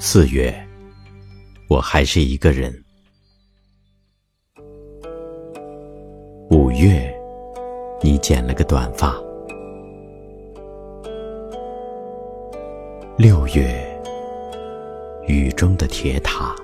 [0.00, 0.54] 四月，
[1.68, 2.72] 我还是一个人。
[6.50, 7.12] 五月，
[8.00, 9.20] 你剪了个短发。
[13.16, 14.00] 六月，
[15.26, 16.54] 雨中的铁塔。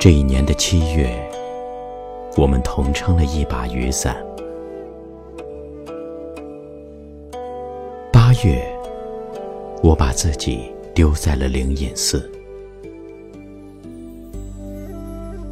[0.00, 1.14] 这一年的七月，
[2.34, 4.16] 我们同撑了一把雨伞。
[8.10, 8.75] 八月。
[9.86, 12.28] 我把自己丢在了灵隐寺。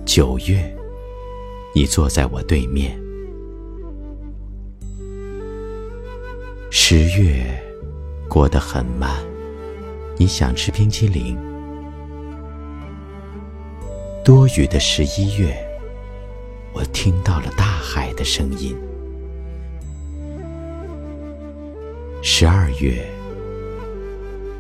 [0.05, 0.77] 九月，
[1.73, 3.01] 你坐在我对面。
[6.69, 7.47] 十月
[8.29, 9.09] 过得很慢，
[10.19, 11.39] 你想吃冰淇淋。
[14.25, 15.57] 多雨的十一月，
[16.73, 18.77] 我听到了大海的声音。
[22.21, 23.09] 十二月。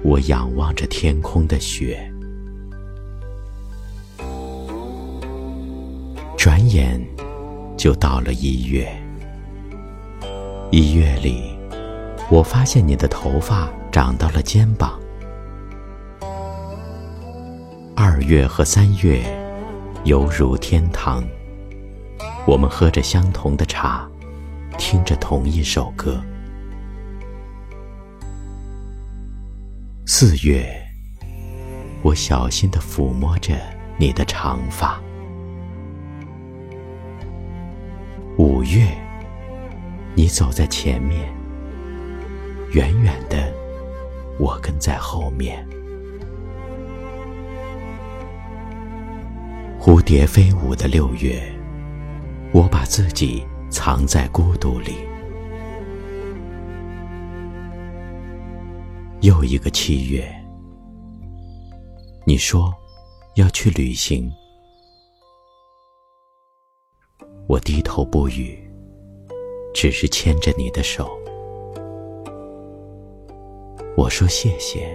[0.04, 1.98] 我仰望着天空的雪，
[6.36, 7.00] 转眼
[7.74, 8.86] 就到了一月。
[10.70, 11.56] 一月里，
[12.30, 15.00] 我发现你的头发长到了肩膀。
[17.96, 19.24] 二月和三月
[20.04, 21.24] 犹如天堂，
[22.46, 24.06] 我们喝着相同的茶，
[24.76, 26.22] 听着同一首歌。
[30.16, 30.64] 四月，
[32.04, 33.52] 我小心地抚摸着
[33.98, 35.02] 你的长发。
[38.38, 38.86] 五月，
[40.14, 41.28] 你走在前面，
[42.70, 43.52] 远远的，
[44.38, 45.66] 我跟在后面。
[49.80, 51.42] 蝴蝶飞舞的六月，
[52.52, 54.94] 我把自己藏在孤独里。
[59.24, 60.30] 又一个七月，
[62.26, 62.70] 你说
[63.36, 64.30] 要去旅行，
[67.46, 68.70] 我低头不语，
[69.72, 71.18] 只是牵着你的手。
[73.96, 74.94] 我说谢谢，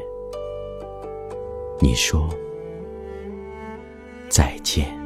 [1.79, 2.29] 你说
[4.29, 4.98] 再见。